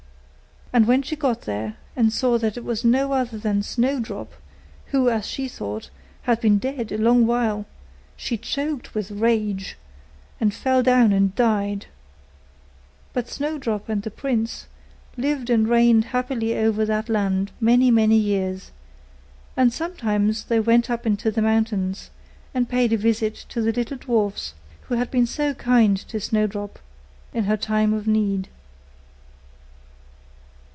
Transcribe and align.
And 0.73 0.87
when 0.87 1.01
she 1.01 1.17
got 1.17 1.41
there, 1.41 1.75
and 1.97 2.13
saw 2.13 2.37
that 2.37 2.55
it 2.55 2.63
was 2.63 2.85
no 2.85 3.11
other 3.11 3.37
than 3.37 3.61
Snowdrop, 3.61 4.31
who, 4.85 5.09
as 5.09 5.27
she 5.27 5.49
thought, 5.49 5.89
had 6.21 6.39
been 6.39 6.59
dead 6.59 6.93
a 6.93 6.97
long 6.97 7.27
while, 7.27 7.65
she 8.15 8.37
choked 8.37 8.95
with 8.95 9.11
rage, 9.11 9.75
and 10.39 10.53
fell 10.53 10.81
down 10.81 11.11
and 11.11 11.35
died: 11.35 11.87
but 13.11 13.27
Snowdrop 13.27 13.89
and 13.89 14.01
the 14.03 14.09
prince 14.09 14.67
lived 15.17 15.49
and 15.49 15.67
reigned 15.67 16.05
happily 16.05 16.57
over 16.57 16.85
that 16.85 17.09
land 17.09 17.51
many, 17.59 17.91
many 17.91 18.15
years; 18.17 18.71
and 19.57 19.73
sometimes 19.73 20.45
they 20.45 20.61
went 20.61 20.89
up 20.89 21.05
into 21.05 21.29
the 21.31 21.41
mountains, 21.41 22.11
and 22.53 22.69
paid 22.69 22.93
a 22.93 22.97
visit 22.97 23.35
to 23.49 23.61
the 23.61 23.73
little 23.73 23.97
dwarfs, 23.97 24.53
who 24.83 24.95
had 24.95 25.11
been 25.11 25.25
so 25.25 25.53
kind 25.55 25.97
to 25.97 26.17
Snowdrop 26.21 26.79
in 27.33 27.43
her 27.43 27.57
time 27.57 27.93
of 27.93 28.07
need. 28.07 28.47